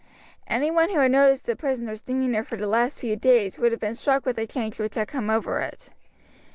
[0.47, 3.79] Any one who had noticed the prisoner's demeanor for the last few days would have
[3.81, 5.91] been struck with the change which had come over it.